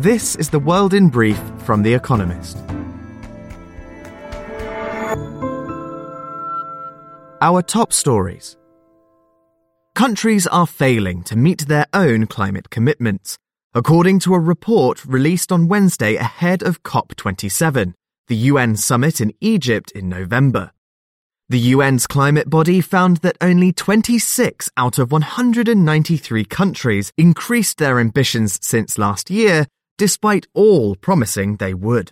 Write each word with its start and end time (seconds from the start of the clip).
This 0.00 0.34
is 0.34 0.48
the 0.48 0.58
world 0.58 0.94
in 0.94 1.10
brief 1.10 1.38
from 1.58 1.82
The 1.82 1.92
Economist. 1.92 2.56
Our 7.42 7.60
top 7.60 7.92
stories. 7.92 8.56
Countries 9.94 10.46
are 10.46 10.66
failing 10.66 11.22
to 11.24 11.36
meet 11.36 11.68
their 11.68 11.84
own 11.92 12.28
climate 12.28 12.70
commitments, 12.70 13.36
according 13.74 14.20
to 14.20 14.32
a 14.32 14.38
report 14.38 15.04
released 15.04 15.52
on 15.52 15.68
Wednesday 15.68 16.16
ahead 16.16 16.62
of 16.62 16.82
COP27, 16.82 17.92
the 18.28 18.36
UN 18.36 18.76
summit 18.76 19.20
in 19.20 19.34
Egypt 19.42 19.90
in 19.90 20.08
November. 20.08 20.72
The 21.50 21.74
UN's 21.74 22.06
climate 22.06 22.48
body 22.48 22.80
found 22.80 23.18
that 23.18 23.36
only 23.42 23.70
26 23.70 24.70
out 24.78 24.98
of 24.98 25.12
193 25.12 26.46
countries 26.46 27.12
increased 27.18 27.76
their 27.76 28.00
ambitions 28.00 28.58
since 28.62 28.96
last 28.96 29.28
year, 29.28 29.66
despite 30.00 30.46
all 30.54 30.96
promising 30.96 31.56
they 31.56 31.74
would. 31.74 32.10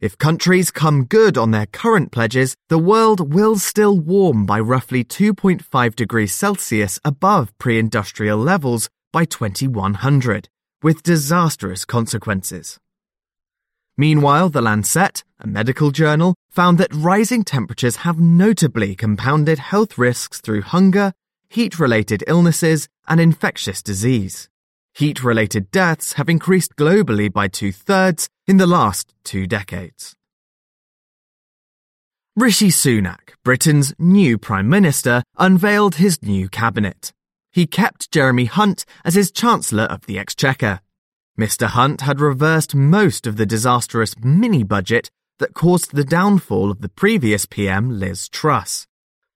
If 0.00 0.18
countries 0.18 0.72
come 0.72 1.04
good 1.04 1.38
on 1.38 1.52
their 1.52 1.66
current 1.66 2.10
pledges, 2.10 2.56
the 2.68 2.80
world 2.80 3.32
will 3.32 3.60
still 3.60 3.96
warm 3.96 4.44
by 4.44 4.58
roughly 4.58 5.04
2.5 5.04 5.94
degrees 5.94 6.34
Celsius 6.34 6.98
above 7.04 7.56
pre 7.58 7.78
industrial 7.78 8.38
levels 8.38 8.90
by 9.12 9.24
2100, 9.24 10.48
with 10.82 11.04
disastrous 11.04 11.84
consequences. 11.84 12.80
Meanwhile, 13.96 14.48
The 14.48 14.60
Lancet, 14.60 15.22
a 15.38 15.46
medical 15.46 15.92
journal, 15.92 16.34
found 16.50 16.76
that 16.78 16.92
rising 16.92 17.44
temperatures 17.44 18.02
have 18.02 18.18
notably 18.18 18.96
compounded 18.96 19.60
health 19.60 19.96
risks 19.96 20.40
through 20.40 20.62
hunger, 20.62 21.12
heat 21.48 21.78
related 21.78 22.24
illnesses, 22.26 22.88
and 23.06 23.20
infectious 23.20 23.80
disease. 23.80 24.49
Heat 24.94 25.22
related 25.22 25.70
deaths 25.70 26.14
have 26.14 26.28
increased 26.28 26.76
globally 26.76 27.32
by 27.32 27.48
two 27.48 27.72
thirds 27.72 28.28
in 28.46 28.56
the 28.56 28.66
last 28.66 29.14
two 29.24 29.46
decades. 29.46 30.14
Rishi 32.36 32.68
Sunak, 32.68 33.34
Britain's 33.44 33.92
new 33.98 34.38
Prime 34.38 34.68
Minister, 34.68 35.22
unveiled 35.38 35.96
his 35.96 36.22
new 36.22 36.48
cabinet. 36.48 37.12
He 37.52 37.66
kept 37.66 38.10
Jeremy 38.10 38.44
Hunt 38.44 38.84
as 39.04 39.14
his 39.14 39.30
Chancellor 39.30 39.84
of 39.84 40.06
the 40.06 40.18
Exchequer. 40.18 40.80
Mr. 41.38 41.66
Hunt 41.66 42.02
had 42.02 42.20
reversed 42.20 42.74
most 42.74 43.26
of 43.26 43.36
the 43.36 43.46
disastrous 43.46 44.14
mini 44.22 44.62
budget 44.62 45.10
that 45.38 45.54
caused 45.54 45.94
the 45.94 46.04
downfall 46.04 46.70
of 46.70 46.80
the 46.80 46.88
previous 46.88 47.46
PM, 47.46 47.98
Liz 47.98 48.28
Truss. 48.28 48.86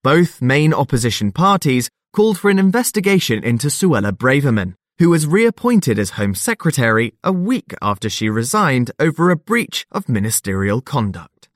Both 0.02 0.42
main 0.42 0.72
opposition 0.74 1.32
parties 1.32 1.88
called 2.12 2.38
for 2.38 2.50
an 2.50 2.58
investigation 2.58 3.42
into 3.42 3.68
Suella 3.68 4.12
Braverman, 4.12 4.74
who 4.98 5.10
was 5.10 5.26
reappointed 5.26 5.98
as 5.98 6.10
Home 6.10 6.34
Secretary 6.34 7.14
a 7.22 7.32
week 7.32 7.74
after 7.82 8.08
she 8.08 8.28
resigned 8.28 8.90
over 9.00 9.30
a 9.30 9.36
breach 9.36 9.86
of 9.90 10.08
ministerial 10.08 10.80
conduct. 10.80 11.48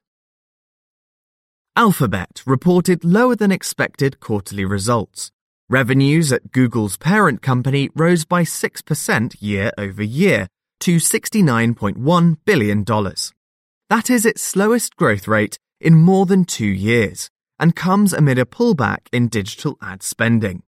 Alphabet 1.77 2.42
reported 2.44 3.05
lower 3.05 3.36
than 3.36 3.53
expected 3.53 4.19
quarterly 4.19 4.64
results. 4.64 5.31
Revenues 5.70 6.33
at 6.33 6.50
Google's 6.50 6.97
parent 6.97 7.41
company 7.41 7.89
rose 7.94 8.25
by 8.25 8.42
6% 8.42 9.36
year 9.39 9.70
over 9.78 10.03
year 10.03 10.48
to 10.81 10.97
$69.1 10.97 12.36
billion. 12.44 12.84
That 12.84 14.11
is 14.11 14.27
its 14.27 14.42
slowest 14.42 14.97
growth 14.97 15.28
rate 15.28 15.59
in 15.81 15.94
more 15.94 16.27
than 16.27 16.44
two 16.44 16.66
years 16.66 17.31
and 17.61 17.77
comes 17.77 18.12
amid 18.12 18.39
a 18.39 18.44
pullback 18.44 19.06
in 19.12 19.28
digital 19.28 19.77
ad 19.81 20.03
spending. 20.03 20.62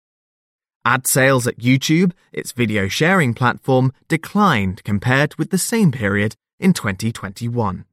Ad 0.84 1.06
sales 1.06 1.46
at 1.46 1.58
YouTube, 1.58 2.12
its 2.32 2.52
video 2.52 2.88
sharing 2.88 3.34
platform, 3.34 3.92
declined 4.08 4.82
compared 4.82 5.34
with 5.36 5.50
the 5.50 5.58
same 5.58 5.92
period 5.92 6.36
in 6.58 6.72
2021. 6.72 7.84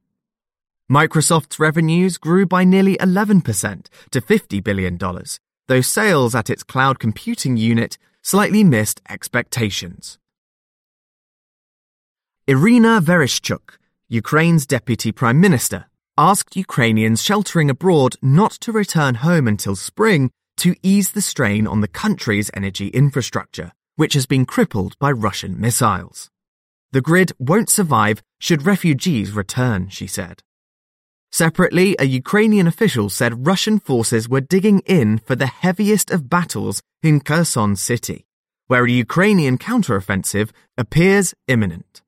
Microsoft's 0.89 1.59
revenues 1.59 2.17
grew 2.17 2.45
by 2.45 2.63
nearly 2.63 2.95
11% 2.97 3.87
to 4.11 4.21
$50 4.21 4.63
billion, 4.63 4.97
though 5.67 5.81
sales 5.81 6.33
at 6.33 6.49
its 6.49 6.63
cloud 6.63 6.97
computing 6.97 7.57
unit 7.57 7.97
slightly 8.21 8.63
missed 8.63 9.01
expectations. 9.09 10.17
Irina 12.47 13.01
Vereshchuk, 13.01 13.77
Ukraine's 14.07 14.65
deputy 14.65 15.11
prime 15.11 15.41
minister, 15.41 15.87
asked 16.17 16.55
Ukrainians 16.55 17.21
sheltering 17.21 17.69
abroad 17.69 18.15
not 18.21 18.51
to 18.51 18.71
return 18.71 19.15
home 19.15 19.45
until 19.45 19.75
spring 19.75 20.31
to 20.57 20.75
ease 20.83 21.11
the 21.11 21.21
strain 21.21 21.67
on 21.67 21.81
the 21.81 21.87
country's 21.87 22.51
energy 22.53 22.87
infrastructure, 22.89 23.71
which 23.95 24.13
has 24.13 24.25
been 24.25 24.45
crippled 24.45 24.97
by 24.99 25.11
Russian 25.11 25.59
missiles. 25.59 26.29
The 26.91 27.01
grid 27.01 27.31
won't 27.37 27.69
survive 27.69 28.23
should 28.39 28.65
refugees 28.65 29.31
return, 29.31 29.89
she 29.89 30.07
said. 30.07 30.41
Separately, 31.31 31.95
a 31.99 32.05
Ukrainian 32.05 32.67
official 32.67 33.09
said 33.09 33.45
Russian 33.45 33.79
forces 33.79 34.29
were 34.29 34.41
digging 34.41 34.79
in 34.85 35.19
for 35.19 35.35
the 35.35 35.47
heaviest 35.47 36.09
of 36.09 36.29
battles 36.29 36.81
in 37.03 37.19
Kherson 37.19 37.75
city, 37.75 38.25
where 38.67 38.85
a 38.85 38.91
Ukrainian 38.91 39.57
counteroffensive 39.57 40.51
appears 40.77 41.33
imminent. 41.47 42.01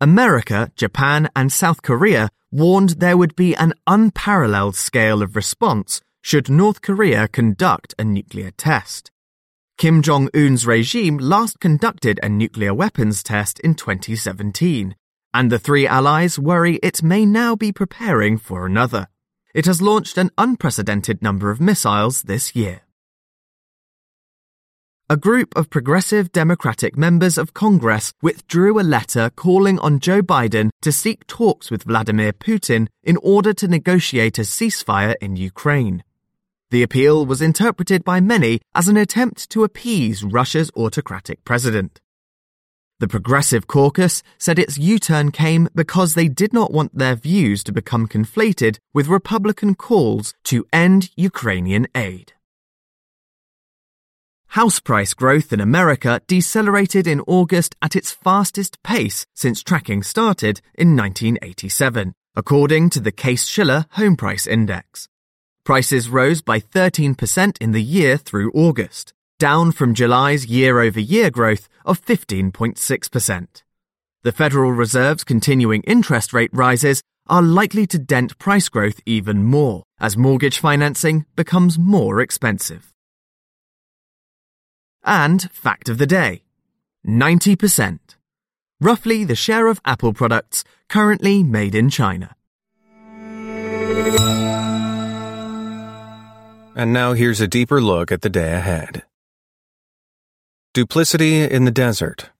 America, 0.00 0.72
Japan, 0.76 1.28
and 1.36 1.52
South 1.52 1.82
Korea 1.82 2.30
warned 2.50 2.90
there 2.90 3.16
would 3.16 3.36
be 3.36 3.54
an 3.54 3.74
unparalleled 3.86 4.74
scale 4.74 5.22
of 5.22 5.36
response 5.36 6.00
should 6.22 6.50
North 6.50 6.82
Korea 6.82 7.28
conduct 7.28 7.94
a 7.98 8.04
nuclear 8.04 8.50
test. 8.50 9.10
Kim 9.78 10.02
Jong 10.02 10.28
un's 10.34 10.66
regime 10.66 11.16
last 11.16 11.58
conducted 11.60 12.20
a 12.22 12.28
nuclear 12.28 12.74
weapons 12.74 13.22
test 13.22 13.58
in 13.60 13.74
2017, 13.74 14.94
and 15.32 15.50
the 15.50 15.58
three 15.58 15.86
allies 15.86 16.38
worry 16.38 16.76
it 16.82 17.02
may 17.02 17.24
now 17.24 17.56
be 17.56 17.72
preparing 17.72 18.36
for 18.36 18.66
another. 18.66 19.06
It 19.54 19.66
has 19.66 19.80
launched 19.80 20.18
an 20.18 20.30
unprecedented 20.36 21.22
number 21.22 21.50
of 21.50 21.60
missiles 21.60 22.22
this 22.22 22.54
year. 22.54 22.82
A 25.08 25.16
group 25.16 25.56
of 25.56 25.70
progressive 25.70 26.30
Democratic 26.30 26.96
members 26.96 27.36
of 27.36 27.52
Congress 27.52 28.12
withdrew 28.22 28.78
a 28.78 28.82
letter 28.96 29.28
calling 29.34 29.76
on 29.80 29.98
Joe 29.98 30.22
Biden 30.22 30.70
to 30.82 30.92
seek 30.92 31.26
talks 31.26 31.68
with 31.68 31.82
Vladimir 31.82 32.32
Putin 32.32 32.86
in 33.02 33.16
order 33.16 33.52
to 33.54 33.66
negotiate 33.66 34.38
a 34.38 34.42
ceasefire 34.42 35.16
in 35.20 35.34
Ukraine. 35.34 36.04
The 36.70 36.84
appeal 36.84 37.26
was 37.26 37.42
interpreted 37.42 38.04
by 38.04 38.20
many 38.20 38.60
as 38.76 38.86
an 38.86 38.96
attempt 38.96 39.50
to 39.50 39.64
appease 39.64 40.22
Russia's 40.22 40.70
autocratic 40.76 41.44
president. 41.44 42.00
The 43.00 43.08
Progressive 43.08 43.66
Caucus 43.66 44.22
said 44.38 44.58
its 44.58 44.78
U 44.78 45.00
turn 45.00 45.32
came 45.32 45.68
because 45.74 46.14
they 46.14 46.28
did 46.28 46.52
not 46.52 46.72
want 46.72 46.96
their 46.96 47.16
views 47.16 47.64
to 47.64 47.72
become 47.72 48.06
conflated 48.06 48.78
with 48.94 49.08
Republican 49.08 49.74
calls 49.74 50.32
to 50.44 50.64
end 50.72 51.10
Ukrainian 51.16 51.88
aid. 51.94 52.34
House 54.48 54.78
price 54.78 55.14
growth 55.14 55.52
in 55.52 55.60
America 55.60 56.20
decelerated 56.28 57.06
in 57.06 57.20
August 57.26 57.74
at 57.82 57.96
its 57.96 58.12
fastest 58.12 58.80
pace 58.84 59.26
since 59.34 59.62
tracking 59.62 60.02
started 60.02 60.60
in 60.74 60.96
1987, 60.96 62.12
according 62.36 62.90
to 62.90 63.00
the 63.00 63.12
Case 63.12 63.46
Shiller 63.46 63.86
Home 63.92 64.16
Price 64.16 64.46
Index. 64.46 65.08
Prices 65.70 66.08
rose 66.08 66.42
by 66.42 66.58
13% 66.58 67.56
in 67.60 67.70
the 67.70 67.80
year 67.80 68.16
through 68.16 68.50
August, 68.50 69.14
down 69.38 69.70
from 69.70 69.94
July's 69.94 70.46
year 70.46 70.80
over 70.80 70.98
year 70.98 71.30
growth 71.30 71.68
of 71.84 72.04
15.6%. 72.04 73.62
The 74.24 74.32
Federal 74.32 74.72
Reserve's 74.72 75.22
continuing 75.22 75.82
interest 75.84 76.32
rate 76.32 76.50
rises 76.52 77.04
are 77.28 77.40
likely 77.40 77.86
to 77.86 78.00
dent 78.00 78.36
price 78.40 78.68
growth 78.68 79.00
even 79.06 79.44
more 79.44 79.84
as 80.00 80.16
mortgage 80.16 80.58
financing 80.58 81.24
becomes 81.36 81.78
more 81.78 82.20
expensive. 82.20 82.92
And 85.04 85.48
fact 85.52 85.88
of 85.88 85.98
the 85.98 86.06
day 86.06 86.42
90%. 87.06 88.00
Roughly 88.80 89.22
the 89.22 89.36
share 89.36 89.68
of 89.68 89.80
Apple 89.84 90.14
products 90.14 90.64
currently 90.88 91.44
made 91.44 91.76
in 91.76 91.90
China. 91.90 92.34
And 96.80 96.94
now 96.94 97.12
here's 97.12 97.42
a 97.42 97.46
deeper 97.46 97.78
look 97.78 98.10
at 98.10 98.22
the 98.22 98.30
day 98.30 98.54
ahead. 98.54 99.02
Duplicity 100.72 101.42
in 101.42 101.66
the 101.66 101.70
Desert. 101.70 102.30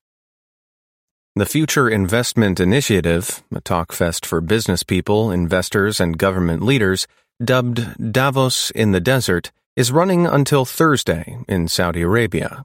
The 1.36 1.44
Future 1.44 1.90
Investment 1.90 2.58
Initiative, 2.58 3.42
a 3.54 3.60
talkfest 3.60 4.24
for 4.24 4.40
business 4.40 4.82
people, 4.82 5.30
investors, 5.30 6.00
and 6.00 6.16
government 6.16 6.62
leaders, 6.62 7.06
dubbed 7.44 8.12
Davos 8.12 8.70
in 8.70 8.92
the 8.92 8.98
Desert, 9.00 9.52
is 9.76 9.92
running 9.92 10.26
until 10.26 10.64
Thursday 10.64 11.36
in 11.46 11.68
Saudi 11.68 12.00
Arabia, 12.00 12.64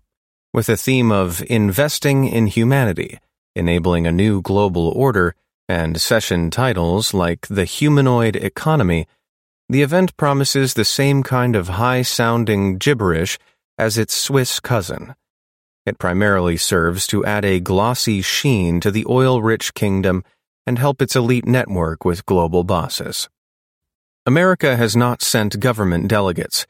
with 0.53 0.69
a 0.69 0.77
theme 0.77 1.11
of 1.11 1.43
investing 1.49 2.23
in 2.23 2.47
humanity, 2.47 3.19
enabling 3.53 4.07
a 4.07 4.13
new 4.13 4.41
global 4.41 4.87
order, 4.95 5.35
and 5.67 5.99
session 5.99 6.49
titles 6.49 7.13
like 7.13 7.47
The 7.47 7.65
Humanoid 7.65 8.37
Economy 8.37 9.07
the 9.69 9.81
event 9.81 10.15
promises 10.17 10.73
the 10.73 10.85
same 10.85 11.23
kind 11.23 11.55
of 11.55 11.69
high 11.69 12.01
sounding 12.01 12.77
gibberish 12.77 13.37
as 13.77 13.97
its 13.97 14.15
Swiss 14.15 14.59
cousin. 14.59 15.15
It 15.85 15.99
primarily 15.99 16.57
serves 16.57 17.05
to 17.07 17.25
add 17.25 17.45
a 17.45 17.59
glossy 17.59 18.21
sheen 18.21 18.79
to 18.81 18.91
the 18.91 19.05
oil 19.07 19.41
rich 19.41 19.73
kingdom 19.73 20.23
and 20.65 20.79
help 20.79 21.01
its 21.01 21.15
elite 21.15 21.45
network 21.45 22.05
with 22.05 22.25
global 22.25 22.63
bosses. 22.63 23.29
America 24.25 24.75
has 24.75 24.95
not 24.95 25.21
sent 25.21 25.59
government 25.59 26.07
delegates. 26.07 26.65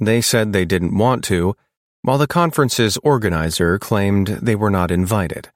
They 0.00 0.20
said 0.20 0.52
they 0.52 0.64
didn't 0.64 0.96
want 0.96 1.24
to, 1.24 1.56
while 2.02 2.18
the 2.18 2.28
conference's 2.28 2.96
organizer 2.98 3.78
claimed 3.78 4.28
they 4.40 4.54
were 4.54 4.70
not 4.70 4.92
invited. 4.92 5.50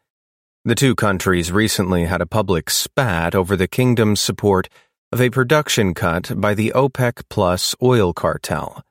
The 0.64 0.74
two 0.74 0.94
countries 0.94 1.52
recently 1.52 2.04
had 2.04 2.20
a 2.20 2.26
public 2.26 2.70
spat 2.70 3.34
over 3.34 3.56
the 3.56 3.68
kingdom's 3.68 4.20
support 4.20 4.68
of 5.12 5.20
a 5.20 5.28
production 5.28 5.92
cut 5.92 6.40
by 6.40 6.54
the 6.54 6.72
OPEC 6.74 7.22
Plus 7.28 7.74
oil 7.82 8.14
cartel, 8.14 8.82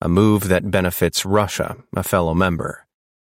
a 0.00 0.08
move 0.08 0.46
that 0.48 0.70
benefits 0.70 1.26
Russia, 1.26 1.76
a 1.96 2.04
fellow 2.04 2.32
member. 2.32 2.86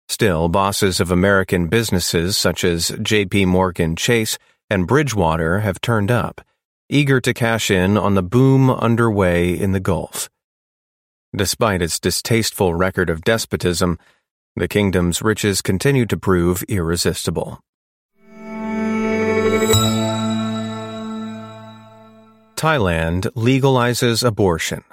Still, 0.07 0.47
bosses 0.47 0.99
of 0.99 1.09
American 1.09 1.67
businesses 1.67 2.37
such 2.37 2.63
as 2.63 2.91
JP 2.91 3.47
Morgan 3.47 3.95
Chase 3.95 4.37
and 4.69 4.85
Bridgewater 4.85 5.61
have 5.61 5.81
turned 5.81 6.11
up, 6.11 6.41
eager 6.89 7.19
to 7.19 7.33
cash 7.33 7.71
in 7.71 7.97
on 7.97 8.13
the 8.13 8.23
boom 8.23 8.69
underway 8.69 9.51
in 9.51 9.71
the 9.71 9.79
Gulf. 9.79 10.29
Despite 11.35 11.81
its 11.81 11.99
distasteful 11.99 12.75
record 12.75 13.09
of 13.09 13.23
despotism, 13.23 13.97
the 14.55 14.67
kingdom's 14.67 15.23
riches 15.23 15.61
continue 15.63 16.05
to 16.05 16.17
prove 16.17 16.63
irresistible. 16.63 17.59
Thailand 22.57 23.31
legalizes 23.35 24.25
abortion. 24.25 24.83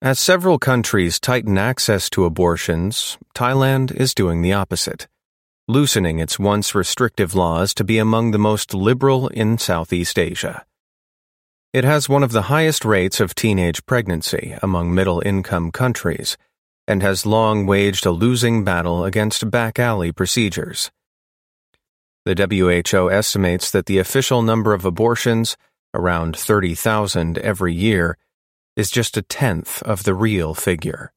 As 0.00 0.20
several 0.20 0.56
countries 0.56 1.18
tighten 1.18 1.58
access 1.58 2.08
to 2.10 2.24
abortions, 2.24 3.18
Thailand 3.34 3.90
is 3.90 4.14
doing 4.14 4.40
the 4.40 4.52
opposite, 4.52 5.08
loosening 5.66 6.20
its 6.20 6.38
once 6.38 6.76
restrictive 6.76 7.34
laws 7.34 7.74
to 7.74 7.82
be 7.82 7.98
among 7.98 8.30
the 8.30 8.38
most 8.38 8.72
liberal 8.72 9.26
in 9.28 9.58
Southeast 9.58 10.16
Asia. 10.16 10.64
It 11.72 11.82
has 11.82 12.08
one 12.08 12.22
of 12.22 12.30
the 12.30 12.42
highest 12.42 12.84
rates 12.84 13.18
of 13.18 13.34
teenage 13.34 13.84
pregnancy 13.84 14.56
among 14.62 14.94
middle 14.94 15.20
income 15.26 15.72
countries 15.72 16.38
and 16.86 17.02
has 17.02 17.26
long 17.26 17.66
waged 17.66 18.06
a 18.06 18.12
losing 18.12 18.62
battle 18.62 19.04
against 19.04 19.50
back 19.50 19.80
alley 19.80 20.12
procedures. 20.12 20.92
The 22.26 22.46
WHO 22.48 23.10
estimates 23.10 23.72
that 23.72 23.86
the 23.86 23.98
official 23.98 24.42
number 24.42 24.72
of 24.72 24.84
abortions, 24.84 25.56
around 25.94 26.36
30,000 26.36 27.38
every 27.38 27.74
year, 27.74 28.16
is 28.76 28.90
just 28.90 29.16
a 29.16 29.22
tenth 29.22 29.82
of 29.82 30.04
the 30.04 30.14
real 30.14 30.54
figure. 30.54 31.12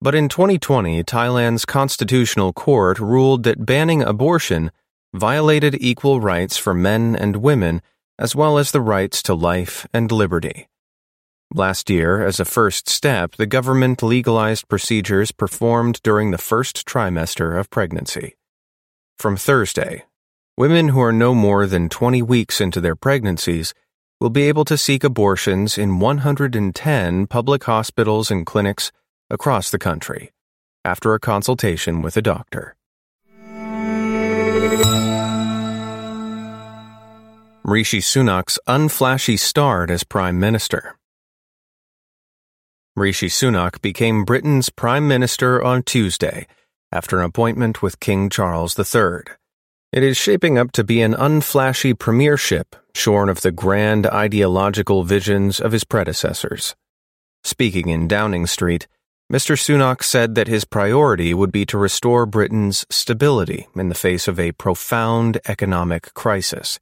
But 0.00 0.14
in 0.14 0.28
2020, 0.28 1.02
Thailand's 1.04 1.64
constitutional 1.64 2.52
court 2.52 2.98
ruled 2.98 3.42
that 3.42 3.66
banning 3.66 4.02
abortion 4.02 4.70
violated 5.12 5.76
equal 5.80 6.20
rights 6.20 6.56
for 6.56 6.72
men 6.72 7.16
and 7.16 7.36
women 7.36 7.82
as 8.18 8.36
well 8.36 8.58
as 8.58 8.70
the 8.70 8.80
rights 8.80 9.22
to 9.24 9.34
life 9.34 9.86
and 9.92 10.12
liberty. 10.12 10.68
Last 11.52 11.90
year, 11.90 12.24
as 12.24 12.38
a 12.38 12.44
first 12.44 12.88
step, 12.88 13.36
the 13.36 13.46
government 13.46 14.02
legalized 14.02 14.68
procedures 14.68 15.32
performed 15.32 16.00
during 16.02 16.30
the 16.30 16.38
first 16.38 16.86
trimester 16.86 17.58
of 17.58 17.70
pregnancy. 17.70 18.36
From 19.18 19.36
Thursday, 19.36 20.04
women 20.60 20.88
who 20.88 21.00
are 21.00 21.10
no 21.10 21.34
more 21.34 21.66
than 21.66 21.88
20 21.88 22.20
weeks 22.20 22.60
into 22.60 22.82
their 22.82 22.94
pregnancies 22.94 23.72
will 24.20 24.28
be 24.28 24.42
able 24.42 24.62
to 24.62 24.76
seek 24.76 25.02
abortions 25.02 25.78
in 25.78 25.98
110 25.98 27.26
public 27.28 27.64
hospitals 27.64 28.30
and 28.30 28.44
clinics 28.44 28.92
across 29.30 29.70
the 29.70 29.78
country 29.78 30.32
after 30.84 31.14
a 31.14 31.18
consultation 31.18 32.02
with 32.02 32.14
a 32.14 32.20
doctor. 32.20 32.76
Rishi 37.64 38.00
Sunak's 38.00 38.58
unflashy 38.68 39.38
start 39.38 39.88
as 39.90 40.04
Prime 40.04 40.38
Minister. 40.38 40.98
Rishi 42.94 43.28
Sunak 43.28 43.80
became 43.80 44.26
Britain's 44.26 44.68
Prime 44.68 45.08
Minister 45.08 45.64
on 45.64 45.82
Tuesday 45.84 46.46
after 46.92 47.20
an 47.20 47.24
appointment 47.24 47.80
with 47.80 47.98
King 47.98 48.28
Charles 48.28 48.78
III. 48.78 49.39
It 49.92 50.04
is 50.04 50.16
shaping 50.16 50.56
up 50.56 50.70
to 50.72 50.84
be 50.84 51.02
an 51.02 51.14
unflashy 51.14 51.98
premiership 51.98 52.76
shorn 52.94 53.28
of 53.28 53.40
the 53.40 53.50
grand 53.50 54.06
ideological 54.06 55.02
visions 55.02 55.60
of 55.60 55.72
his 55.72 55.82
predecessors. 55.82 56.76
Speaking 57.42 57.88
in 57.88 58.06
Downing 58.06 58.46
Street, 58.46 58.86
Mr. 59.32 59.56
Sunak 59.56 60.02
said 60.02 60.34
that 60.34 60.48
his 60.48 60.64
priority 60.64 61.34
would 61.34 61.52
be 61.52 61.64
to 61.66 61.78
restore 61.78 62.26
Britain's 62.26 62.84
stability 62.90 63.68
in 63.76 63.88
the 63.88 63.94
face 63.94 64.28
of 64.28 64.38
a 64.38 64.52
profound 64.52 65.40
economic 65.46 66.14
crisis. 66.14 66.80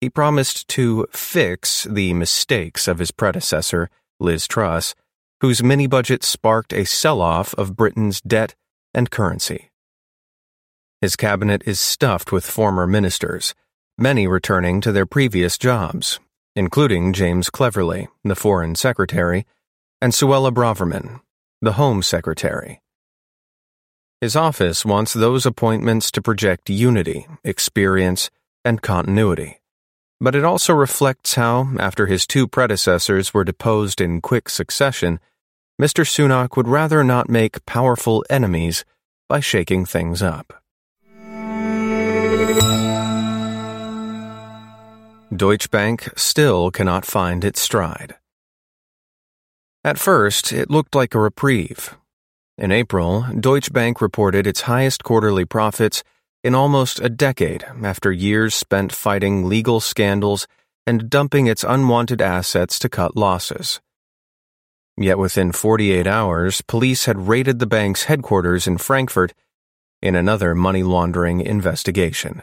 He 0.00 0.10
promised 0.10 0.66
to 0.68 1.06
fix 1.12 1.84
the 1.84 2.12
mistakes 2.14 2.88
of 2.88 2.98
his 2.98 3.10
predecessor, 3.10 3.88
Liz 4.18 4.48
Truss, 4.48 4.94
whose 5.40 5.62
mini 5.62 5.88
budget 5.88 6.22
sparked 6.22 6.72
a 6.72 6.84
sell 6.84 7.20
off 7.20 7.54
of 7.54 7.76
Britain's 7.76 8.20
debt 8.20 8.54
and 8.94 9.10
currency. 9.10 9.71
His 11.02 11.16
cabinet 11.16 11.64
is 11.66 11.80
stuffed 11.80 12.30
with 12.30 12.46
former 12.46 12.86
ministers, 12.86 13.56
many 13.98 14.28
returning 14.28 14.80
to 14.82 14.92
their 14.92 15.04
previous 15.04 15.58
jobs, 15.58 16.20
including 16.54 17.12
James 17.12 17.50
Cleverly, 17.50 18.06
the 18.22 18.36
Foreign 18.36 18.76
Secretary, 18.76 19.44
and 20.00 20.12
Suella 20.12 20.54
Braverman, 20.54 21.20
the 21.60 21.72
Home 21.72 22.04
Secretary. 22.04 22.80
His 24.20 24.36
office 24.36 24.84
wants 24.84 25.12
those 25.12 25.44
appointments 25.44 26.12
to 26.12 26.22
project 26.22 26.70
unity, 26.70 27.26
experience, 27.42 28.30
and 28.64 28.80
continuity. 28.80 29.58
But 30.20 30.36
it 30.36 30.44
also 30.44 30.72
reflects 30.72 31.34
how, 31.34 31.72
after 31.80 32.06
his 32.06 32.28
two 32.28 32.46
predecessors 32.46 33.34
were 33.34 33.42
deposed 33.42 34.00
in 34.00 34.20
quick 34.20 34.48
succession, 34.48 35.18
Mr. 35.80 36.06
Sunak 36.06 36.56
would 36.56 36.68
rather 36.68 37.02
not 37.02 37.28
make 37.28 37.66
powerful 37.66 38.24
enemies 38.30 38.84
by 39.28 39.40
shaking 39.40 39.84
things 39.84 40.22
up. 40.22 40.61
Deutsche 45.34 45.70
Bank 45.70 46.08
still 46.16 46.70
cannot 46.70 47.04
find 47.04 47.44
its 47.44 47.60
stride. 47.60 48.16
At 49.82 49.98
first, 49.98 50.52
it 50.52 50.70
looked 50.70 50.94
like 50.94 51.14
a 51.14 51.20
reprieve. 51.20 51.96
In 52.58 52.70
April, 52.70 53.26
Deutsche 53.40 53.72
Bank 53.72 54.00
reported 54.00 54.46
its 54.46 54.62
highest 54.62 55.02
quarterly 55.02 55.44
profits 55.44 56.04
in 56.44 56.54
almost 56.54 57.00
a 57.00 57.08
decade 57.08 57.64
after 57.82 58.12
years 58.12 58.54
spent 58.54 58.92
fighting 58.92 59.48
legal 59.48 59.80
scandals 59.80 60.46
and 60.86 61.08
dumping 61.08 61.46
its 61.46 61.64
unwanted 61.64 62.20
assets 62.20 62.78
to 62.78 62.88
cut 62.88 63.16
losses. 63.16 63.80
Yet 64.96 65.18
within 65.18 65.52
48 65.52 66.06
hours, 66.06 66.60
police 66.60 67.06
had 67.06 67.28
raided 67.28 67.58
the 67.58 67.66
bank's 67.66 68.04
headquarters 68.04 68.66
in 68.66 68.78
Frankfurt 68.78 69.32
in 70.02 70.14
another 70.14 70.54
money 70.54 70.82
laundering 70.82 71.40
investigation. 71.40 72.42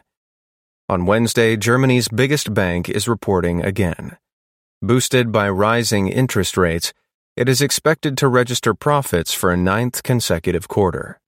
On 0.88 1.06
Wednesday, 1.06 1.56
Germany's 1.56 2.08
biggest 2.08 2.54
bank 2.54 2.90
is 2.90 3.08
reporting 3.08 3.62
again. 3.64 4.18
Boosted 4.82 5.32
by 5.32 5.50
rising 5.50 6.08
interest 6.08 6.58
rates, 6.58 6.94
it 7.36 7.48
is 7.48 7.62
expected 7.62 8.18
to 8.18 8.28
register 8.28 8.74
profits 8.74 9.34
for 9.34 9.52
a 9.52 9.58
ninth 9.58 10.02
consecutive 10.02 10.68
quarter. 10.68 11.20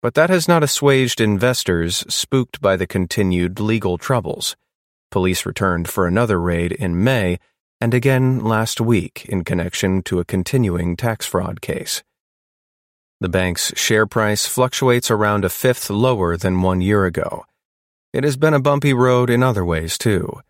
But 0.00 0.14
that 0.14 0.30
has 0.30 0.48
not 0.48 0.62
assuaged 0.62 1.20
investors 1.20 2.04
spooked 2.08 2.60
by 2.60 2.76
the 2.76 2.86
continued 2.86 3.60
legal 3.60 3.98
troubles. 3.98 4.56
Police 5.10 5.44
returned 5.44 5.88
for 5.88 6.06
another 6.06 6.40
raid 6.40 6.72
in 6.72 7.04
May 7.04 7.38
and 7.80 7.92
again 7.92 8.40
last 8.40 8.80
week 8.80 9.26
in 9.26 9.42
connection 9.44 10.02
to 10.02 10.20
a 10.20 10.24
continuing 10.24 10.96
tax 10.96 11.26
fraud 11.26 11.60
case. 11.60 12.02
The 13.20 13.28
bank's 13.28 13.72
share 13.76 14.06
price 14.06 14.46
fluctuates 14.46 15.10
around 15.10 15.44
a 15.44 15.50
fifth 15.50 15.90
lower 15.90 16.36
than 16.36 16.62
one 16.62 16.80
year 16.80 17.04
ago 17.04 17.44
it 18.12 18.24
has 18.24 18.36
been 18.36 18.54
a 18.54 18.60
bumpy 18.60 18.92
road 18.92 19.30
in 19.30 19.42
other 19.42 19.64
ways, 19.64 19.96
too. 19.96 20.40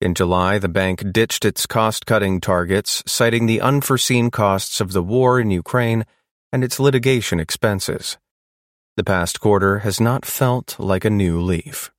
In 0.00 0.14
July, 0.14 0.58
the 0.58 0.68
bank 0.68 1.12
ditched 1.12 1.44
its 1.44 1.64
cost 1.64 2.06
cutting 2.06 2.40
targets, 2.40 3.04
citing 3.06 3.46
the 3.46 3.60
unforeseen 3.60 4.32
costs 4.32 4.80
of 4.80 4.90
the 4.92 5.02
war 5.02 5.38
in 5.38 5.52
Ukraine 5.52 6.04
and 6.52 6.64
its 6.64 6.80
litigation 6.80 7.38
expenses. 7.38 8.18
The 8.96 9.04
past 9.04 9.40
quarter 9.40 9.80
has 9.80 10.00
not 10.00 10.26
felt 10.26 10.76
like 10.80 11.04
a 11.04 11.10
new 11.10 11.40
leaf. 11.40 11.92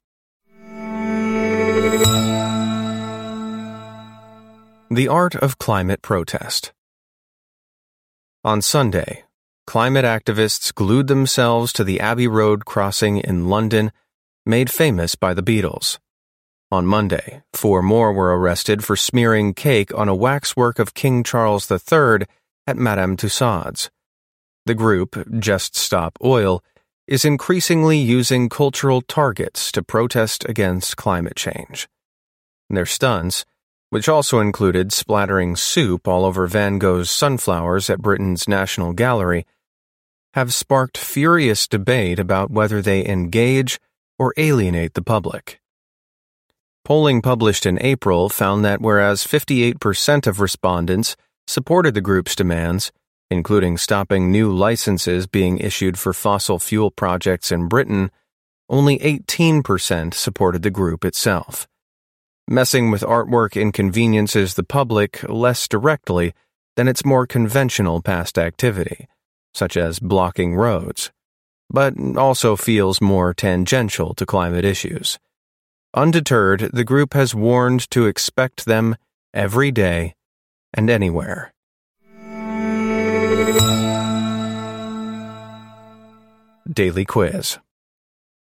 The 4.91 5.07
Art 5.09 5.35
of 5.35 5.57
Climate 5.57 6.01
Protest 6.01 6.73
On 8.43 8.61
Sunday, 8.61 9.23
climate 9.65 10.05
activists 10.05 10.73
glued 10.73 11.07
themselves 11.07 11.73
to 11.73 11.83
the 11.83 11.99
Abbey 11.99 12.27
Road 12.27 12.65
crossing 12.65 13.17
in 13.17 13.47
London 13.47 13.91
made 14.45 14.69
famous 14.69 15.15
by 15.15 15.33
the 15.33 15.43
Beatles. 15.43 15.97
On 16.71 16.85
Monday, 16.85 17.43
four 17.53 17.81
more 17.81 18.11
were 18.11 18.37
arrested 18.37 18.83
for 18.83 18.95
smearing 18.95 19.53
cake 19.53 19.93
on 19.97 20.09
a 20.09 20.15
waxwork 20.15 20.79
of 20.79 20.93
King 20.93 21.23
Charles 21.23 21.69
III 21.71 22.25
at 22.67 22.77
Madame 22.77 23.15
Tussauds. 23.15 23.89
The 24.65 24.73
group, 24.73 25.15
Just 25.39 25.75
Stop 25.75 26.17
Oil, 26.23 26.63
is 27.07 27.23
increasingly 27.23 27.99
using 27.99 28.49
cultural 28.49 29.01
targets 29.01 29.71
to 29.71 29.83
protest 29.83 30.43
against 30.49 30.97
climate 30.97 31.35
change. 31.35 31.87
Their 32.69 32.87
stunts, 32.87 33.45
which 33.91 34.09
also 34.09 34.39
included 34.39 34.91
splattering 34.91 35.55
soup 35.55 36.07
all 36.07 36.25
over 36.25 36.47
Van 36.47 36.79
Gogh's 36.79 37.11
sunflowers 37.11 37.89
at 37.91 38.01
Britain's 38.01 38.47
National 38.47 38.91
Gallery, 38.91 39.45
have 40.35 40.53
sparked 40.53 40.97
furious 40.97 41.65
debate 41.65 42.19
about 42.19 42.51
whether 42.51 42.81
they 42.81 43.07
engage 43.07 43.79
or 44.19 44.33
alienate 44.35 44.93
the 44.93 45.01
public. 45.01 45.61
Polling 46.83 47.21
published 47.21 47.65
in 47.65 47.81
April 47.81 48.27
found 48.27 48.65
that 48.65 48.81
whereas 48.81 49.25
58% 49.25 50.27
of 50.27 50.41
respondents 50.41 51.15
supported 51.47 51.93
the 51.93 52.01
group's 52.01 52.35
demands, 52.35 52.91
including 53.31 53.77
stopping 53.77 54.29
new 54.29 54.53
licenses 54.53 55.25
being 55.25 55.57
issued 55.57 55.97
for 55.97 56.11
fossil 56.11 56.59
fuel 56.59 56.91
projects 56.91 57.49
in 57.49 57.69
Britain, 57.69 58.11
only 58.67 58.99
18% 58.99 60.13
supported 60.13 60.63
the 60.63 60.69
group 60.69 61.05
itself. 61.05 61.65
Messing 62.45 62.91
with 62.91 63.03
artwork 63.03 63.59
inconveniences 63.59 64.55
the 64.55 64.63
public 64.63 65.23
less 65.29 65.65
directly 65.69 66.33
than 66.75 66.89
its 66.89 67.05
more 67.05 67.25
conventional 67.25 68.01
past 68.01 68.37
activity, 68.37 69.07
such 69.55 69.77
as 69.77 69.99
blocking 69.99 70.53
roads, 70.53 71.11
but 71.69 71.93
also 72.17 72.55
feels 72.55 73.01
more 73.01 73.33
tangential 73.33 74.13
to 74.13 74.25
climate 74.25 74.65
issues. 74.65 75.17
Undeterred, 75.93 76.71
the 76.73 76.83
group 76.83 77.13
has 77.13 77.33
warned 77.33 77.89
to 77.91 78.05
expect 78.05 78.65
them 78.65 78.97
every 79.33 79.71
day 79.71 80.13
and 80.73 80.89
anywhere. 80.89 81.53
Daily 86.71 87.05
Quiz 87.05 87.59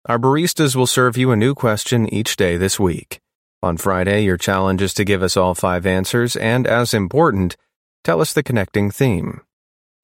Our 0.06 0.18
baristas 0.18 0.74
will 0.74 0.86
serve 0.86 1.18
you 1.18 1.30
a 1.30 1.36
new 1.36 1.54
question 1.54 2.08
each 2.12 2.36
day 2.36 2.56
this 2.56 2.80
week. 2.80 3.20
On 3.62 3.76
Friday, 3.76 4.22
your 4.22 4.36
challenge 4.38 4.80
is 4.80 4.94
to 4.94 5.04
give 5.04 5.22
us 5.22 5.36
all 5.36 5.54
five 5.54 5.84
answers 5.84 6.36
and, 6.36 6.66
as 6.66 6.94
important, 6.94 7.56
tell 8.04 8.20
us 8.20 8.32
the 8.32 8.42
connecting 8.42 8.90
theme. 8.90 9.42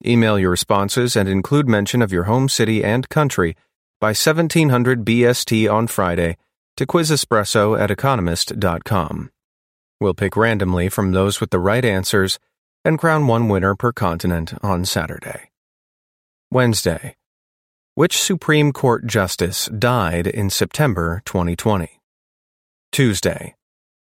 Email 0.05 0.37
your 0.37 0.51
responses 0.51 1.15
and 1.15 1.29
include 1.29 1.67
mention 1.67 2.01
of 2.01 2.11
your 2.11 2.23
home 2.23 2.49
city 2.49 2.83
and 2.83 3.07
country 3.09 3.55
by 4.01 4.09
1700 4.09 5.05
BST 5.05 5.71
on 5.71 5.87
Friday 5.87 6.37
to 6.75 6.85
quizespresso 6.85 7.79
at 7.79 7.89
economist.com. 7.89 9.31
We'll 10.01 10.13
pick 10.13 10.35
randomly 10.35 10.89
from 10.89 11.13
those 11.13 11.39
with 11.39 11.51
the 11.51 11.59
right 11.59 11.85
answers 11.85 12.37
and 12.83 12.99
crown 12.99 13.27
one 13.27 13.47
winner 13.47 13.75
per 13.75 13.93
continent 13.93 14.53
on 14.61 14.83
Saturday. 14.83 15.49
Wednesday. 16.51 17.15
Which 17.95 18.17
Supreme 18.17 18.73
Court 18.73 19.07
justice 19.07 19.67
died 19.67 20.27
in 20.27 20.49
September 20.49 21.21
2020? 21.25 22.01
Tuesday. 22.91 23.55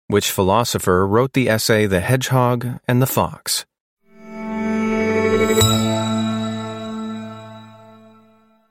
Which 0.08 0.32
philosopher 0.32 1.06
wrote 1.06 1.34
the 1.34 1.50
essay 1.50 1.86
The 1.86 2.00
Hedgehog 2.00 2.80
and 2.88 3.02
the 3.02 3.08
Fox? 3.08 3.66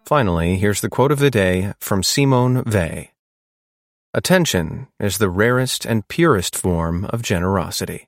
Finally, 0.04 0.56
here's 0.58 0.82
the 0.82 0.90
quote 0.90 1.10
of 1.10 1.18
the 1.18 1.30
day 1.30 1.72
from 1.80 2.02
Simone 2.02 2.62
Weil. 2.66 3.06
Attention 4.12 4.86
is 5.00 5.16
the 5.16 5.30
rarest 5.30 5.86
and 5.86 6.06
purest 6.08 6.54
form 6.54 7.06
of 7.06 7.22
generosity. 7.22 8.06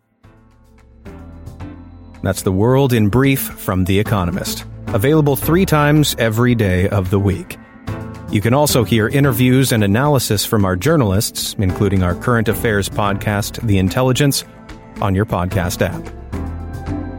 That's 2.22 2.42
the 2.42 2.52
world 2.52 2.92
in 2.92 3.08
brief 3.08 3.40
from 3.40 3.86
The 3.86 3.98
Economist, 3.98 4.66
available 4.88 5.36
three 5.36 5.64
times 5.64 6.14
every 6.18 6.54
day 6.54 6.86
of 6.90 7.08
the 7.08 7.18
week. 7.18 7.56
You 8.30 8.42
can 8.42 8.52
also 8.52 8.84
hear 8.84 9.08
interviews 9.08 9.72
and 9.72 9.82
analysis 9.82 10.44
from 10.44 10.66
our 10.66 10.76
journalists, 10.76 11.54
including 11.58 12.02
our 12.02 12.14
current 12.14 12.48
affairs 12.48 12.90
podcast, 12.90 13.66
The 13.66 13.78
Intelligence, 13.78 14.44
on 15.00 15.14
your 15.14 15.24
podcast 15.24 15.80
app. 15.80 16.12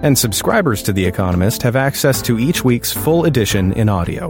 And 0.03 0.15
subscribers 0.15 0.83
to 0.83 0.93
The 0.93 1.05
Economist 1.05 1.63
have 1.63 1.75
access 1.75 2.21
to 2.21 2.37
each 2.37 2.63
week's 2.63 2.91
full 2.91 3.25
edition 3.25 3.73
in 3.73 3.89
audio. 3.89 4.29